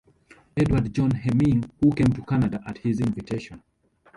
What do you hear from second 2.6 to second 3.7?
at his invitation.